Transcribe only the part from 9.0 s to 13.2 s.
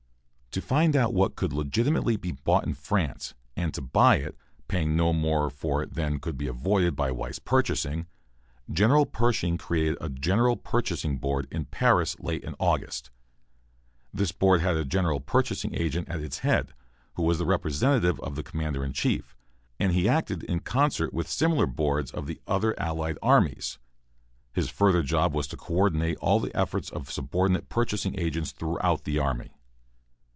Pershing created a General Purchasing Board in Paris late in August.